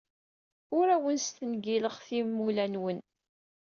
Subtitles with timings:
[0.77, 2.99] Ur awen-stengileɣ timula-nwen.